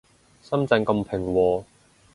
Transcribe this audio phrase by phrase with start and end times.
[0.41, 1.63] 深圳咁平和